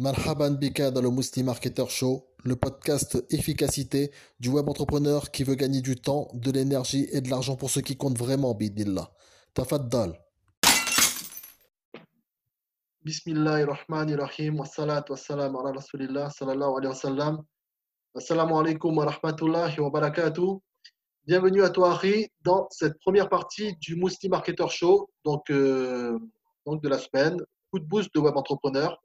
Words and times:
Marhaban 0.00 0.52
Bika 0.52 0.92
dans 0.92 1.02
le 1.02 1.10
Muslim 1.10 1.46
Marketer 1.46 1.88
Show, 1.88 2.24
le 2.44 2.54
podcast 2.54 3.18
efficacité 3.30 4.12
du 4.38 4.48
web 4.48 4.68
entrepreneur 4.68 5.32
qui 5.32 5.42
veut 5.42 5.56
gagner 5.56 5.80
du 5.80 5.96
temps, 5.96 6.28
de 6.34 6.52
l'énergie 6.52 7.08
et 7.10 7.20
de 7.20 7.28
l'argent 7.28 7.56
pour 7.56 7.68
ceux 7.68 7.80
qui 7.80 7.96
comptent 7.96 8.16
vraiment, 8.16 8.54
bidillah. 8.54 9.10
Tafaddal. 9.54 10.12
Bismillahirrahmanirrahim. 13.02 14.60
Wassalatu 14.60 15.10
wassalamu 15.10 15.58
ala 15.58 15.72
rasulillah 15.72 16.30
sallallahu 16.30 16.76
alayhi 16.78 16.94
wa 16.94 17.00
sallam. 17.00 17.42
Assalamu 18.14 18.54
alaikum 18.56 18.96
wa 18.96 19.06
rahmatullahi 19.06 19.80
wa 19.80 19.90
barakatuh. 19.90 20.60
Bienvenue 21.26 21.64
à 21.64 21.70
toi, 21.70 21.94
Harry, 21.94 22.28
dans 22.44 22.68
cette 22.70 23.00
première 23.00 23.28
partie 23.28 23.74
du 23.80 23.96
Muslim 23.96 24.30
Marketer 24.30 24.68
Show, 24.68 25.10
donc, 25.24 25.50
euh, 25.50 26.16
donc 26.64 26.84
de 26.84 26.88
la 26.88 26.98
semaine. 26.98 27.36
Coup 27.72 27.80
de 27.80 27.84
boost 27.84 28.14
de 28.14 28.20
web 28.20 28.36
entrepreneur. 28.36 28.96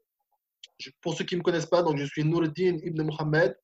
Pour 1.00 1.14
ceux 1.14 1.24
qui 1.24 1.34
ne 1.34 1.40
me 1.40 1.44
connaissent 1.44 1.66
pas, 1.66 1.82
donc 1.82 1.98
je 1.98 2.04
suis 2.04 2.24
Noureddin 2.24 2.78
Ibn 2.82 3.02
Mohamed 3.02 3.56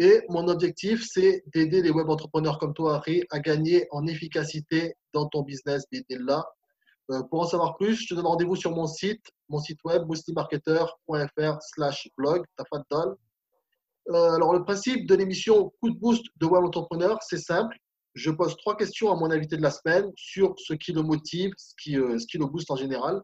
et 0.00 0.22
mon 0.30 0.48
objectif, 0.48 1.06
c'est 1.06 1.44
d'aider 1.52 1.82
les 1.82 1.90
web 1.90 2.08
entrepreneurs 2.08 2.58
comme 2.58 2.72
toi, 2.72 2.96
Harry, 2.96 3.22
à 3.28 3.38
gagner 3.38 3.86
en 3.90 4.06
efficacité 4.06 4.94
dans 5.12 5.26
ton 5.26 5.42
business, 5.42 5.84
bidillah. 5.92 6.42
Euh, 7.10 7.22
pour 7.24 7.42
en 7.42 7.44
savoir 7.44 7.76
plus, 7.76 7.96
je 7.96 8.08
te 8.08 8.14
donne 8.14 8.26
rendez-vous 8.26 8.56
sur 8.56 8.70
mon 8.70 8.86
site, 8.86 9.22
mon 9.50 9.58
site 9.58 9.78
web, 9.84 10.08
muslimmarketer.fr 10.08 11.58
slash 11.60 12.08
blog. 12.16 12.44
Euh, 14.08 14.32
alors, 14.32 14.54
le 14.54 14.64
principe 14.64 15.06
de 15.06 15.14
l'émission 15.14 15.70
Coup 15.82 15.90
de 15.90 15.98
boost 15.98 16.24
de 16.36 16.46
web 16.46 16.64
entrepreneur, 16.64 17.18
c'est 17.20 17.36
simple. 17.36 17.76
Je 18.14 18.30
pose 18.30 18.56
trois 18.56 18.78
questions 18.78 19.12
à 19.12 19.16
mon 19.16 19.30
invité 19.30 19.58
de 19.58 19.62
la 19.62 19.70
semaine 19.70 20.10
sur 20.16 20.54
ce 20.56 20.72
qui 20.72 20.92
le 20.92 21.02
motive, 21.02 21.52
ce 21.58 21.74
qui, 21.78 21.98
euh, 21.98 22.18
ce 22.18 22.26
qui 22.26 22.38
le 22.38 22.46
booste 22.46 22.70
en 22.70 22.76
général. 22.76 23.20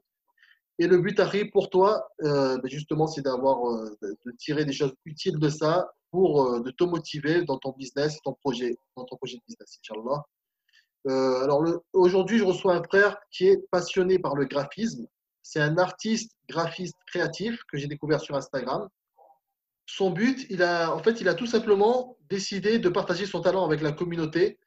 Et 0.78 0.86
le 0.86 0.98
but, 0.98 1.18
Harry, 1.20 1.46
pour 1.46 1.70
toi, 1.70 2.06
euh, 2.22 2.58
ben 2.58 2.70
justement, 2.70 3.06
c'est 3.06 3.22
d'avoir, 3.22 3.66
euh, 3.66 3.96
de 4.02 4.30
tirer 4.32 4.64
des 4.64 4.72
choses 4.72 4.94
utiles 5.06 5.38
de 5.38 5.48
ça 5.48 5.90
pour 6.10 6.42
euh, 6.42 6.60
de 6.60 6.70
te 6.70 6.84
motiver 6.84 7.44
dans 7.44 7.58
ton 7.58 7.72
business, 7.72 8.20
ton 8.22 8.34
projet, 8.34 8.76
dans 8.96 9.04
ton 9.04 9.16
projet 9.16 9.36
de 9.36 9.42
business, 9.48 9.78
Inch'Allah. 9.80 10.24
Alors, 11.08 11.62
aujourd'hui, 11.92 12.38
je 12.38 12.44
reçois 12.44 12.74
un 12.74 12.82
frère 12.82 13.16
qui 13.30 13.46
est 13.46 13.64
passionné 13.70 14.18
par 14.18 14.34
le 14.34 14.44
graphisme. 14.44 15.06
C'est 15.40 15.60
un 15.60 15.78
artiste 15.78 16.32
graphiste 16.48 16.96
créatif 17.06 17.62
que 17.70 17.78
j'ai 17.78 17.86
découvert 17.86 18.20
sur 18.20 18.34
Instagram. 18.34 18.88
Son 19.86 20.10
but, 20.10 20.46
il 20.50 20.64
a, 20.64 20.92
en 20.92 20.98
fait, 20.98 21.20
il 21.20 21.28
a 21.28 21.34
tout 21.34 21.46
simplement 21.46 22.16
décidé 22.28 22.80
de 22.80 22.88
partager 22.88 23.24
son 23.24 23.40
talent 23.40 23.64
avec 23.64 23.82
la 23.82 23.92
communauté. 23.92 24.58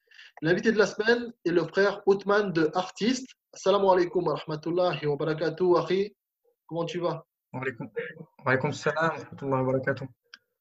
L'invité 0.41 0.71
de 0.71 0.77
la 0.77 0.87
semaine 0.87 1.33
est 1.43 1.51
le 1.51 1.65
frère 1.65 2.01
Othman 2.05 2.53
de 2.53 2.71
Artiste. 2.73 3.27
Assalamu 3.51 3.89
alaikum 3.89 4.27
wa 4.27 4.35
rahmatullahi 4.35 5.07
wa 5.07 5.15
barakatuh, 5.17 5.79
Akhi. 5.79 6.15
Comment 6.67 6.85
tu 6.85 6.99
vas? 6.99 7.23
Walaikum 7.51 7.89
walaikum 8.45 8.71
salam 8.71 9.09
wa 9.09 9.17
rahmatullahi 9.17 9.65
wa 9.65 9.71
barakatuh. 9.73 10.07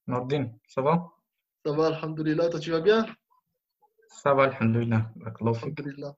Nordin, 0.06 0.50
ça 0.66 0.80
va? 0.80 1.12
Ça 1.66 1.72
va, 1.72 1.88
alhamdulillah. 1.88 2.48
Toi, 2.48 2.60
tu 2.60 2.70
vas 2.70 2.80
bien? 2.80 3.04
Ça 4.08 4.32
va, 4.32 4.44
alhamdulillah. 4.44 5.10
Alhamdulillah. 5.22 6.14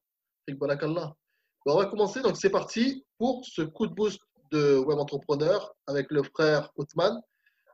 Barakallah. 0.48 1.13
On 1.67 1.77
va 1.77 1.87
commencer. 1.87 2.23
Donc, 2.23 2.37
c'est 2.37 2.51
parti 2.51 3.05
pour 3.19 3.45
ce 3.45 3.63
coup 3.63 3.89
de 3.89 3.95
boost 3.95 4.21
de 4.53 4.79
web 4.79 4.98
entrepreneur 4.98 5.75
avec 5.89 6.09
le 6.13 6.23
frère 6.23 6.71
Othman. 6.77 7.21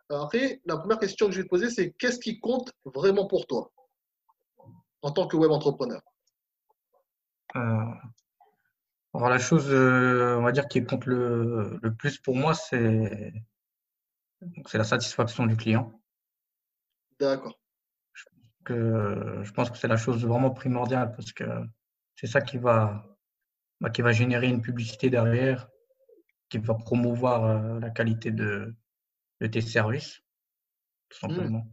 Alors, 0.09 0.25
Après, 0.25 0.63
la 0.65 0.79
première 0.79 0.99
question 0.99 1.27
que 1.27 1.33
je 1.33 1.39
vais 1.41 1.45
te 1.45 1.51
poser, 1.51 1.69
c'est 1.69 1.93
qu'est-ce 1.99 2.19
qui 2.19 2.41
compte 2.41 2.73
vraiment 2.87 3.27
pour 3.27 3.47
toi 3.47 3.71
en 5.03 5.11
tant 5.11 5.27
que 5.29 5.37
web 5.37 5.51
entrepreneur? 5.51 6.01
Euh, 7.57 7.85
alors 9.17 9.31
la 9.31 9.39
chose, 9.39 9.67
euh, 9.71 10.37
on 10.39 10.43
va 10.43 10.53
dire, 10.53 10.69
qui 10.69 10.85
compte 10.85 11.07
le, 11.07 11.79
le 11.83 11.95
plus 11.95 12.19
pour 12.19 12.37
moi, 12.37 12.55
c'est 12.55 13.33
la 14.75 14.85
satisfaction 14.85 15.47
du 15.47 15.57
client. 15.57 16.01
D'accord. 17.19 17.59
Que, 18.65 19.43
je 19.43 19.53
pense 19.53 19.71
que 19.71 19.79
c'est 19.79 19.89
la 19.89 19.97
chose 19.97 20.27
vraiment 20.27 20.51
primordiale 20.51 21.13
parce 21.13 21.33
que 21.33 21.45
c'est 22.17 22.27
ça 22.27 22.41
qui 22.41 22.59
va, 22.59 23.17
bah, 23.81 23.91
qui 23.91 24.03
va 24.03 24.13
générer 24.13 24.49
une 24.49 24.61
publicité 24.61 25.09
derrière, 25.09 25.69
qui 26.49 26.59
va 26.59 26.75
promouvoir 26.75 27.45
euh, 27.45 27.81
la 27.81 27.91
qualité 27.91 28.31
de, 28.31 28.75
de 29.41 29.47
tes 29.47 29.61
services, 29.61 30.21
tout 31.09 31.19
Hmm. 31.23 31.29
simplement. 31.29 31.67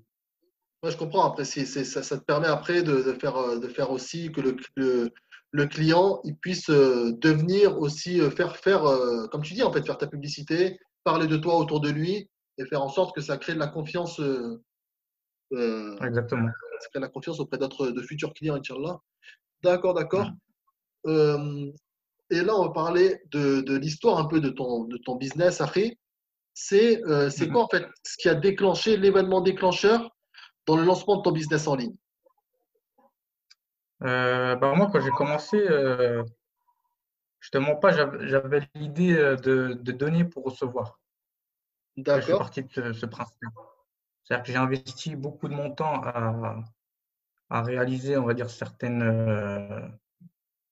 Moi, 0.83 0.91
je 0.91 0.97
comprends. 0.97 1.31
Après, 1.31 1.45
ça, 1.45 2.03
ça 2.03 2.17
te 2.17 2.23
permet 2.23 2.47
après 2.47 2.83
de, 2.83 3.01
de 3.01 3.13
faire, 3.13 3.37
euh, 3.37 3.57
de 3.57 3.67
faire 3.67 3.89
aussi 3.89 4.31
que 4.31 4.41
le, 4.41 4.57
le, 4.75 5.13
le 5.53 5.67
client 5.67 6.19
il 6.23 6.35
puisse 6.35 6.69
euh, 6.69 7.13
devenir 7.19 7.79
aussi, 7.79 8.19
euh, 8.19 8.31
faire, 8.31 8.57
faire 8.57 8.85
euh, 8.85 9.27
comme 9.27 9.43
tu 9.43 9.53
dis, 9.53 9.63
en 9.63 9.71
fait, 9.71 9.85
faire 9.85 9.99
ta 9.99 10.07
publicité, 10.07 10.79
parler 11.03 11.27
de 11.27 11.37
toi 11.37 11.57
autour 11.57 11.79
de 11.79 11.89
lui 11.89 12.29
et 12.57 12.65
faire 12.65 12.81
en 12.81 12.89
sorte 12.89 13.15
que 13.15 13.21
ça 13.21 13.37
crée 13.37 13.53
de 13.53 13.59
la 13.59 13.67
confiance, 13.67 14.19
euh, 14.19 14.59
Exactement. 16.01 16.49
ça 16.79 16.89
crée 16.89 16.99
de 16.99 17.05
la 17.05 17.09
confiance 17.09 17.39
auprès 17.39 17.59
d'autres, 17.59 17.87
de 17.89 18.01
futurs 18.01 18.33
clients, 18.33 18.55
Inch'Allah. 18.55 18.97
D'accord, 19.63 19.93
d'accord. 19.93 20.29
Euh, 21.05 21.71
et 22.31 22.41
là, 22.41 22.55
on 22.55 22.63
va 22.63 22.71
parler 22.71 23.21
de, 23.31 23.61
de 23.61 23.75
l'histoire 23.77 24.17
un 24.17 24.25
peu 24.25 24.39
de 24.41 24.49
ton, 24.49 24.85
de 24.85 24.97
ton 25.05 25.15
business, 25.17 25.61
après. 25.61 25.97
C'est, 26.55 27.03
euh, 27.05 27.29
c'est 27.29 27.47
Mhm. 27.47 27.53
quoi, 27.53 27.63
en 27.63 27.67
fait, 27.67 27.85
ce 28.03 28.17
qui 28.17 28.27
a 28.29 28.35
déclenché 28.35 28.97
l'événement 28.97 29.41
déclencheur 29.41 30.09
dans 30.65 30.77
le 30.77 30.83
lancement 30.83 31.17
de 31.17 31.21
ton 31.21 31.31
business 31.31 31.67
en 31.67 31.75
ligne? 31.75 31.95
Euh, 34.03 34.55
bah 34.55 34.73
moi, 34.75 34.89
quand 34.91 34.99
j'ai 35.01 35.11
commencé, 35.11 35.57
euh, 35.57 36.23
je 37.39 37.49
te 37.49 37.57
mens 37.57 37.75
pas, 37.75 37.91
j'avais 37.91 38.61
l'idée 38.75 39.15
euh, 39.15 39.35
de, 39.35 39.73
de 39.73 39.91
donner 39.91 40.25
pour 40.25 40.43
recevoir. 40.43 40.99
Je 41.95 42.01
suis 42.01 42.03
D'accord. 42.03 42.39
parti 42.39 42.63
de 42.63 42.69
ce, 42.71 42.93
ce 42.93 43.05
principe. 43.05 43.49
C'est-à-dire 44.23 44.43
que 44.43 44.51
j'ai 44.51 44.57
investi 44.57 45.15
beaucoup 45.15 45.47
de 45.47 45.53
mon 45.53 45.71
temps 45.71 46.01
à, 46.03 46.57
à 47.49 47.61
réaliser, 47.61 48.17
on 48.17 48.25
va 48.25 48.33
dire, 48.33 48.49
certaines, 48.49 49.03
euh, 49.03 49.87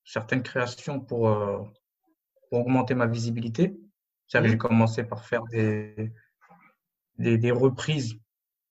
certaines 0.03 0.43
créations 0.43 0.99
pour, 0.99 1.29
euh, 1.29 1.59
pour 2.49 2.59
augmenter 2.59 2.95
ma 2.95 3.07
visibilité. 3.07 3.77
C'est-à-dire 4.27 4.47
que 4.47 4.51
j'ai 4.53 4.57
commencé 4.57 5.03
par 5.03 5.25
faire 5.25 5.43
des, 5.43 6.13
des, 7.17 7.37
des 7.37 7.51
reprises 7.51 8.15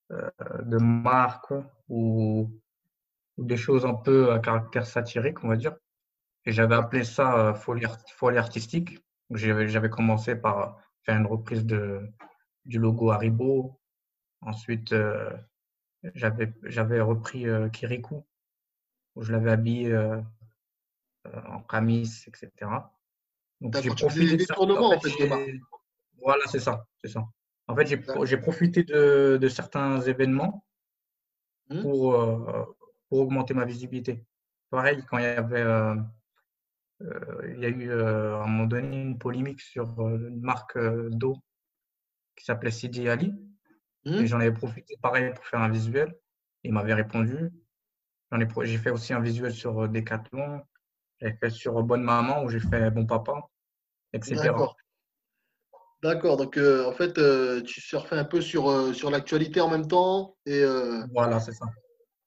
de 0.09 0.77
marques 0.77 1.53
ou 1.87 2.51
des 3.41 3.57
choses 3.57 3.85
un 3.85 3.93
peu 3.95 4.31
à 4.31 4.39
caractère 4.39 4.85
satirique, 4.85 5.43
on 5.43 5.47
va 5.49 5.55
dire. 5.57 5.75
Et 6.45 6.51
j'avais 6.51 6.75
appelé 6.75 7.03
ça 7.03 7.37
euh, 7.49 7.53
folie, 7.53 7.85
art- 7.85 7.99
folie 8.15 8.37
artistique. 8.37 8.99
J'avais 9.31 9.89
commencé 9.89 10.35
par 10.35 10.77
faire 11.03 11.17
une 11.17 11.25
reprise 11.27 11.65
de, 11.65 12.01
du 12.65 12.79
logo 12.79 13.11
Haribo. 13.11 13.79
Ensuite, 14.41 14.91
euh, 14.93 15.29
j'avais 16.15 16.99
repris 17.01 17.47
euh, 17.47 17.69
Kirikou, 17.69 18.25
où 19.15 19.21
je 19.21 19.31
l'avais 19.31 19.51
habillé 19.51 19.91
euh, 19.91 20.19
euh, 21.27 21.41
en 21.47 21.61
camis, 21.61 22.23
etc. 22.27 22.49
Donc 23.61 23.73
j'ai 23.83 23.89
profité 24.07 24.25
de 24.31 24.35
des 24.37 24.45
ça. 24.45 24.55
en 24.95 24.99
fait. 24.99 25.59
Voilà, 26.23 26.43
c'est 26.47 26.59
ça, 26.59 26.85
c'est 27.01 27.07
ça. 27.09 27.23
En 27.67 27.75
fait, 27.75 27.85
j'ai 27.85 28.37
profité 28.37 28.83
de, 28.83 29.37
de 29.39 29.47
certains 29.49 30.01
événements 30.01 30.65
Hmm. 31.69 31.81
pour, 31.83 32.15
euh, 32.15 32.65
pour 33.11 33.19
augmenter 33.19 33.53
ma 33.53 33.65
visibilité. 33.65 34.25
Pareil, 34.69 35.03
quand 35.09 35.17
il 35.17 35.23
y 35.23 35.27
avait, 35.27 35.59
euh, 35.59 35.95
euh, 37.01 37.53
il 37.53 37.59
y 37.59 37.65
a 37.65 37.67
eu 37.67 37.89
euh, 37.89 38.37
à 38.37 38.43
un 38.43 38.47
moment 38.47 38.67
donné 38.67 39.01
une 39.01 39.17
polémique 39.17 39.59
sur 39.59 39.99
une 39.99 40.39
marque 40.39 40.79
d'eau 41.09 41.35
qui 42.37 42.45
s'appelait 42.45 42.71
Sidi 42.71 43.09
Ali, 43.09 43.35
Hmm. 44.03 44.15
et 44.15 44.25
j'en 44.25 44.39
avais 44.39 44.51
profité 44.51 44.97
pareil 44.99 45.31
pour 45.35 45.45
faire 45.45 45.59
un 45.59 45.69
visuel. 45.69 46.17
Il 46.63 46.73
m'avait 46.73 46.95
répondu. 46.95 47.51
J'ai 48.63 48.77
fait 48.79 48.89
aussi 48.89 49.13
un 49.13 49.19
visuel 49.19 49.53
sur 49.53 49.87
Decathlon, 49.87 50.61
j'ai 51.19 51.33
fait 51.33 51.51
sur 51.51 51.83
Bonne 51.83 52.01
Maman 52.01 52.43
où 52.43 52.49
j'ai 52.49 52.61
fait 52.61 52.89
Bon 52.89 53.05
Papa, 53.05 53.33
etc. 54.13 54.37
D'accord. 54.37 54.75
D'accord. 56.01 56.37
Donc, 56.37 56.57
euh, 56.57 56.89
en 56.89 56.93
fait, 56.93 57.19
euh, 57.19 57.61
tu 57.61 57.79
surfais 57.79 58.17
un 58.17 58.23
peu 58.23 58.41
sur, 58.41 58.71
euh, 58.71 58.91
sur 58.93 59.11
l'actualité 59.11 59.61
en 59.61 59.69
même 59.69 59.87
temps 59.87 60.35
et 60.47 60.63
Voilà, 61.13 61.39
c'est 61.39 61.51
ça. 61.51 61.67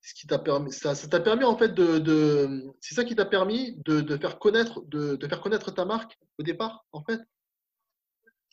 Ce 0.05 0.15
qui 0.15 0.27
t'a 0.29 0.39
permis, 0.39 0.73
ça, 0.73 0.95
t'a 0.97 1.21
permis 1.21 1.45
en 1.45 1.57
fait 1.59 1.71
de, 1.75 1.99
de- 1.99 2.73
c'est 2.81 2.95
ça 2.95 3.05
qui 3.05 3.17
t'a 3.17 3.25
permis 3.27 3.77
de, 3.87 4.01
de 4.03 4.17
faire 4.19 4.39
connaître, 4.39 4.83
de, 4.87 5.17
de 5.17 5.29
faire 5.29 5.41
connaître 5.41 5.71
ta 5.73 5.85
marque 5.85 6.19
au 6.39 6.43
départ, 6.45 6.87
en 6.93 7.03
fait? 7.05 7.21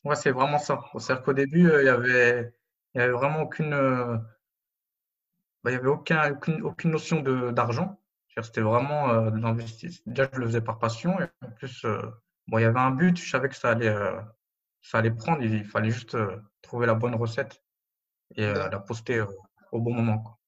Ouais, 0.04 0.16
c'est 0.16 0.32
vraiment 0.32 0.58
ça. 0.60 0.80
C'est-à-dire 0.98 1.24
qu'au 1.24 1.34
début, 1.34 1.70
euh, 1.70 1.82
il 1.84 1.86
y 1.86 1.90
avait, 1.90 2.54
il 2.96 3.00
y 3.00 3.04
avait 3.04 3.12
vraiment 3.14 3.42
aucune, 3.42 3.74
euh, 3.74 4.18
bah, 5.64 5.72
il 5.72 5.74
y 5.76 5.78
avait 5.78 5.88
aucun, 5.88 6.32
aucune, 6.32 6.62
aucune 6.64 6.92
notion 6.92 7.22
de 7.22 7.52
d'argent. 7.52 8.00
C'était 8.42 8.62
vraiment 8.62 9.10
euh, 9.10 9.30
de 9.32 9.38
l'investissement. 9.38 10.14
Déjà, 10.14 10.30
je 10.34 10.40
le 10.40 10.46
faisais 10.48 10.62
par 10.62 10.80
passion. 10.80 11.20
Et 11.20 11.26
en 11.46 11.52
plus, 11.52 11.84
euh, 11.86 12.02
bon, 12.48 12.60
il 12.60 12.62
y 12.62 12.66
avait 12.66 12.80
un 12.80 12.92
but. 12.92 13.18
Je 13.20 13.30
savais 13.30 13.50
que 13.50 13.56
ça 13.56 13.72
allait, 13.72 13.90
euh, 13.90 14.20
ça 14.84 15.00
allait 15.00 15.12
prendre. 15.12 15.44
Il 15.44 15.66
fallait 15.66 15.92
juste 15.92 16.16
euh, 16.16 16.38
trouver 16.62 16.88
la 16.88 16.96
bonne 16.96 17.16
recette 17.16 17.64
et 18.38 18.46
euh, 18.46 18.70
la 18.70 18.80
poster 18.82 19.20
euh, 19.22 19.28
au 19.74 19.82
bon 19.82 19.94
moment, 19.96 20.20
quoi. 20.20 20.40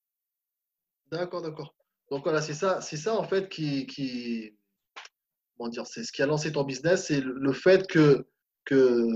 D'accord, 1.13 1.41
d'accord. 1.41 1.75
Donc 2.09 2.23
voilà, 2.23 2.41
c'est 2.41 2.53
ça, 2.53 2.81
c'est 2.81 2.97
ça 2.97 3.15
en 3.15 3.23
fait 3.23 3.49
qui, 3.49 3.85
qui, 3.87 4.57
comment 5.57 5.69
dire, 5.69 5.85
c'est 5.85 6.03
ce 6.03 6.11
qui 6.11 6.21
a 6.21 6.25
lancé 6.25 6.51
ton 6.51 6.63
business, 6.63 7.05
c'est 7.07 7.21
le 7.21 7.33
le 7.37 7.53
fait 7.53 7.87
que, 7.87 8.27
que 8.65 9.07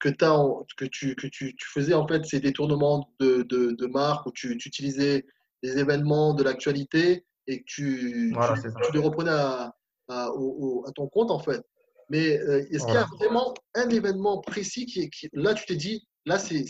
que, 0.00 0.08
as, 0.22 0.64
que, 0.76 0.84
tu, 0.84 1.14
que 1.14 1.26
tu, 1.26 1.54
tu, 1.56 1.66
faisais 1.66 1.94
en 1.94 2.06
fait 2.06 2.24
ces 2.26 2.38
détournements 2.40 3.08
de, 3.20 3.42
de, 3.44 3.72
de 3.72 3.86
marque 3.86 4.26
où 4.26 4.32
tu, 4.32 4.56
tu, 4.58 4.68
utilisais 4.68 5.24
des 5.62 5.78
événements 5.78 6.34
de 6.34 6.42
l'actualité 6.42 7.24
et 7.46 7.60
que 7.60 7.64
tu, 7.66 8.32
Voilà, 8.34 8.54
tu, 8.60 8.92
les 8.92 8.98
reprenais 8.98 9.30
à, 9.30 9.74
à, 10.08 10.30
au- 10.32 10.82
au- 10.82 10.86
à 10.86 10.92
ton 10.92 11.08
compte 11.08 11.30
en 11.30 11.38
fait. 11.38 11.62
Mais 12.10 12.38
euh, 12.38 12.66
est-ce 12.70 12.84
qu'il 12.84 12.94
y 12.94 12.98
a 12.98 13.08
vraiment 13.18 13.54
un 13.74 13.88
événement 13.88 14.42
précis 14.42 14.84
qui, 14.84 15.10
là 15.32 15.54
tu 15.54 15.64
t'es 15.64 15.76
dit, 15.76 16.06
là 16.26 16.38
c'est 16.38 16.64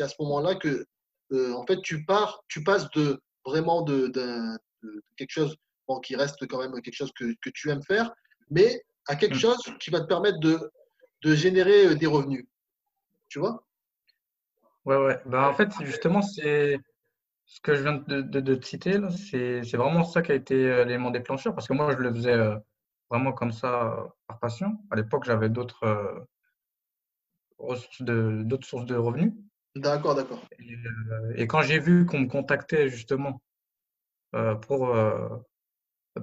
à 0.00 0.08
ce 0.08 0.14
moment-là 0.20 0.54
que 0.54 0.86
euh, 1.32 1.52
en 1.54 1.66
fait 1.66 1.80
tu 1.82 2.04
pars, 2.04 2.44
tu 2.48 2.62
passes 2.62 2.88
de 2.92 3.20
vraiment 3.44 3.82
de, 3.82 4.12
quelque 5.16 5.30
chose 5.30 5.56
bon, 5.86 6.00
qui 6.00 6.16
reste 6.16 6.46
quand 6.46 6.58
même 6.60 6.80
quelque 6.82 6.94
chose 6.94 7.12
que, 7.12 7.34
que 7.42 7.50
tu 7.50 7.70
aimes 7.70 7.82
faire, 7.82 8.12
mais 8.50 8.82
à 9.06 9.16
quelque 9.16 9.34
Mm. 9.36 9.40
chose 9.40 9.62
qui 9.80 9.90
va 9.90 10.00
te 10.00 10.06
permettre 10.06 10.38
de, 10.40 10.58
de 11.22 11.34
générer 11.34 11.86
euh, 11.86 11.94
des 11.94 12.06
revenus. 12.06 12.46
Tu 13.28 13.38
vois? 13.38 13.64
Ouais, 14.84 14.96
ouais. 14.96 15.20
Ben, 15.26 15.42
en 15.44 15.54
fait, 15.54 15.70
justement, 15.82 16.22
c'est 16.22 16.78
ce 17.46 17.60
que 17.60 17.74
je 17.74 17.82
viens 17.82 17.94
de, 18.06 18.20
de- 18.22 18.40
de 18.40 18.54
te 18.54 18.66
citer, 18.66 18.98
c'est 19.10 19.76
vraiment 19.76 20.04
ça 20.04 20.22
qui 20.22 20.32
a 20.32 20.34
été 20.34 20.54
euh, 20.54 20.84
l'élément 20.84 21.10
déclencheur, 21.10 21.54
parce 21.54 21.66
que 21.66 21.72
moi, 21.72 21.92
je 21.92 21.98
le 21.98 22.12
faisais 22.12 22.32
euh, 22.34 22.56
vraiment 23.10 23.32
comme 23.32 23.52
ça, 23.52 23.92
euh, 23.98 24.04
par 24.26 24.38
passion. 24.38 24.78
À 24.90 24.96
l'époque, 24.96 25.24
j'avais 25.24 25.48
d'autres 25.48 25.84
euh, 25.84 26.20
ressources 27.58 28.02
de, 28.02 28.42
d'autres 28.44 28.66
sources 28.66 28.86
de 28.86 28.94
revenus. 28.96 29.32
D'accord, 29.78 30.14
d'accord. 30.14 30.44
Et, 30.58 30.74
euh, 30.74 31.32
et 31.36 31.46
quand 31.46 31.62
j'ai 31.62 31.78
vu 31.78 32.04
qu'on 32.04 32.20
me 32.20 32.28
contactait 32.28 32.88
justement 32.88 33.40
euh, 34.34 34.54
pour, 34.54 34.94
euh, 34.94 35.28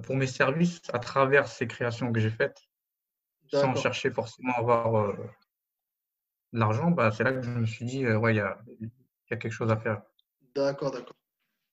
pour 0.02 0.16
mes 0.16 0.26
services 0.26 0.82
à 0.92 0.98
travers 0.98 1.48
ces 1.48 1.66
créations 1.66 2.12
que 2.12 2.20
j'ai 2.20 2.30
faites, 2.30 2.58
sans 3.50 3.74
chercher 3.76 4.10
forcément 4.10 4.52
à 4.54 4.58
avoir 4.58 5.16
de 5.16 5.22
l'argent, 6.52 6.90
bah, 6.90 7.10
c'est 7.12 7.24
là 7.24 7.32
que 7.32 7.42
je 7.42 7.50
me 7.50 7.64
suis 7.64 7.84
dit, 7.84 8.06
ouais, 8.06 8.34
il 8.34 8.36
y 8.36 8.40
a, 8.40 8.58
y 9.30 9.34
a 9.34 9.36
quelque 9.36 9.52
chose 9.52 9.70
à 9.70 9.76
faire. 9.76 10.02
D'accord, 10.54 10.90
d'accord. 10.90 11.16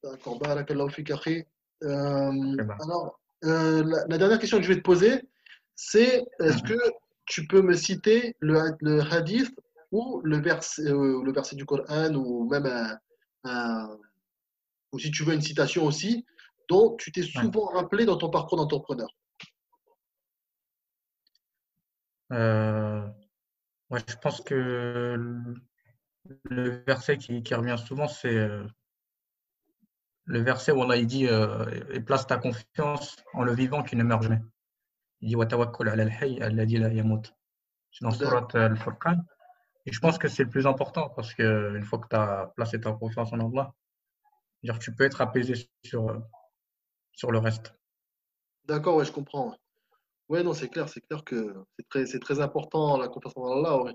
D'accord. 0.03 0.39
Barakallahu 0.39 0.91
alors, 1.81 3.19
la, 3.41 4.05
la 4.07 4.17
dernière 4.17 4.39
question 4.39 4.57
que 4.57 4.63
je 4.63 4.69
vais 4.69 4.77
te 4.77 4.83
poser, 4.83 5.21
c'est 5.75 6.25
est-ce 6.39 6.63
mhm. 6.63 6.69
que 6.69 6.79
tu 7.25 7.47
peux 7.47 7.61
me 7.61 7.73
citer 7.73 8.35
le 8.39 9.01
hadith 9.11 9.53
ou 9.93 10.21
le 10.23 10.41
verset, 10.41 10.81
euh, 10.87 11.23
le 11.23 11.31
verset 11.31 11.55
du 11.55 11.65
Coran 11.65 12.13
ou 12.15 12.49
même 12.49 12.65
un, 12.65 12.97
un- 13.45 13.97
ou 14.91 14.99
si 14.99 15.11
tu 15.11 15.23
veux 15.23 15.33
une 15.33 15.41
citation 15.41 15.85
aussi, 15.85 16.25
dont 16.69 16.95
tu 16.97 17.11
t'es 17.11 17.21
souvent 17.23 17.67
rappelé 17.67 18.05
dans 18.05 18.17
ton 18.17 18.29
parcours 18.29 18.57
d'entrepreneur? 18.57 19.09
Euh, 22.31 23.07
ouais, 23.91 23.99
je 24.07 24.15
pense 24.17 24.41
que 24.41 25.15
le 26.43 26.83
verset 26.87 27.17
qui, 27.17 27.43
qui 27.43 27.53
revient 27.53 27.77
souvent, 27.77 28.07
c'est 28.07 28.35
euh, 28.35 28.63
le 30.25 30.39
verset 30.41 30.71
où 30.71 30.81
Allah 30.81 30.97
il 30.97 31.05
dit 31.05 31.27
euh, 31.27 31.65
et 31.91 31.99
place 31.99 32.25
ta 32.25 32.37
confiance 32.37 33.17
en 33.33 33.43
le 33.43 33.53
vivant 33.53 33.83
qui 33.83 33.95
ne 33.95 34.03
meurt 34.03 34.23
jamais. 34.23 34.41
Il 35.21 35.29
dit 35.29 35.35
Watawakkul 35.35 35.89
ala 35.89 36.03
al-hayy 36.03 36.41
alladhi 36.41 36.77
la 36.77 36.91
yamut. 36.93 37.21
C'est 37.91 38.03
dans. 38.03 38.11
Surat 38.11 38.47
Al-Furqan. 38.53 39.17
Et 39.85 39.91
je 39.91 39.99
pense 39.99 40.17
que 40.17 40.27
c'est 40.27 40.43
le 40.43 40.49
plus 40.49 40.65
important 40.65 41.09
parce 41.09 41.33
que 41.33 41.75
une 41.75 41.83
fois 41.83 41.99
que 41.99 42.07
tu 42.07 42.15
as 42.15 42.51
placé 42.55 42.79
ta 42.79 42.93
confiance 42.93 43.33
en 43.33 43.39
Allah, 43.39 43.73
dire 44.63 44.79
tu 44.79 44.95
peux 44.95 45.03
être 45.03 45.21
apaisé 45.21 45.69
sur, 45.83 46.11
le 47.29 47.37
reste. 47.37 47.73
D'accord, 48.65 48.95
ouais, 48.95 49.05
je 49.05 49.11
comprends. 49.11 49.55
Ouais, 50.29 50.41
non, 50.41 50.53
c'est 50.53 50.69
clair, 50.69 50.87
c'est 50.87 51.01
clair 51.01 51.23
que 51.23 51.53
c'est 52.05 52.19
très, 52.19 52.39
important 52.39 52.97
la 52.97 53.09
confiance 53.09 53.33
en 53.35 53.57
Allah. 53.57 53.81
ouais. 53.81 53.93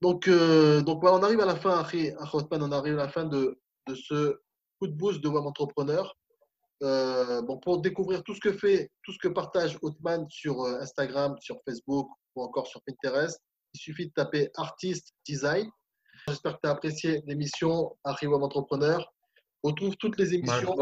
Donc, 0.00 0.28
euh, 0.28 0.82
donc 0.82 1.00
voilà, 1.00 1.16
on 1.16 1.22
arrive 1.22 1.40
à 1.40 1.46
la 1.46 1.56
fin, 1.56 1.80
on 1.80 2.72
arrive 2.72 2.98
à 2.98 3.02
la 3.02 3.08
fin 3.08 3.24
de, 3.24 3.60
de 3.88 3.94
ce 3.94 4.38
coup 4.78 4.86
de 4.86 4.92
boost 4.92 5.20
de 5.20 5.28
Web 5.28 5.44
Entrepreneur. 5.44 6.16
Euh, 6.82 7.42
bon, 7.42 7.58
pour 7.58 7.80
découvrir 7.80 8.22
tout 8.22 8.34
ce 8.34 8.40
que 8.40 8.52
fait, 8.52 8.90
tout 9.02 9.12
ce 9.12 9.18
que 9.18 9.28
partage 9.28 9.76
Othman 9.82 10.26
sur 10.30 10.62
euh, 10.62 10.80
Instagram, 10.80 11.36
sur 11.40 11.58
Facebook 11.64 12.08
ou 12.36 12.42
encore 12.42 12.68
sur 12.68 12.80
Pinterest, 12.82 13.40
il 13.74 13.80
suffit 13.80 14.06
de 14.06 14.12
taper 14.12 14.50
artiste 14.56 15.12
design. 15.26 15.70
J'espère 16.28 16.56
que 16.56 16.60
tu 16.62 16.68
as 16.68 16.72
apprécié 16.72 17.22
l'émission 17.26 17.96
Web 18.04 18.42
Entrepreneur. 18.42 19.12
On 19.62 19.68
retrouve 19.68 19.96
toutes 19.96 20.18
les 20.18 20.40
Bah, 20.40 20.58
émissions. 20.58 20.76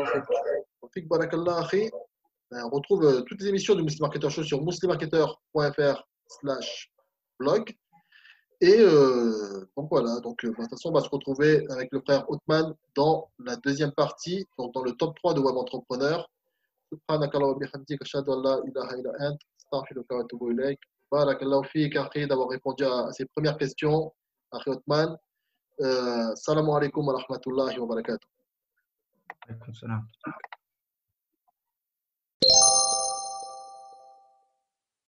Euh, 2.53 2.63
On 2.65 2.69
retrouve 2.71 3.05
euh, 3.05 3.23
toutes 3.23 3.41
les 3.41 3.49
émissions 3.49 3.75
du 3.75 3.83
Muslim 3.83 4.03
Marketer 4.03 4.31
Show 4.31 4.45
sur 4.45 4.63
muslimmarketer.fr 4.63 6.03
slash 6.29 6.93
blog. 7.39 7.75
Et 8.61 8.77
euh, 8.81 9.69
donc 9.77 9.89
voilà, 9.91 10.19
donc 10.21 10.43
euh, 10.45 10.49
de 10.49 10.55
toute 10.55 10.71
façon, 10.71 10.89
on 10.89 10.93
va 10.93 11.03
se 11.03 11.11
retrouver 11.11 11.67
avec 11.69 11.91
le 11.93 12.01
frère 12.01 12.25
Othman 12.31 12.75
dans 12.95 13.31
la 13.39 13.57
deuxième 13.57 13.93
partie, 13.93 14.47
donc 14.59 14.73
dans 14.73 14.83
le 14.83 14.93
top 14.93 15.15
3 15.17 15.35
de 15.35 15.41
Web 15.41 15.57
Entrepreneur. 15.57 16.27
Ilayk. 21.13 21.39
Barakallahu 21.39 21.65
fik, 21.69 21.97
akhi, 21.97 22.27
d'avoir 22.27 22.49
répondu 22.49 22.85
à 22.85 23.13
ces 23.13 23.27
premières 23.27 23.57
questions, 23.57 24.13
akhi 24.53 24.71
Othman. 24.71 25.17
Euh, 25.81 26.35
Salam 26.35 26.69
alaikum 26.71 27.07
wa 27.07 27.19
rahmatullahi 27.19 27.79
wa 27.79 27.87
barakatuh. 27.87 28.29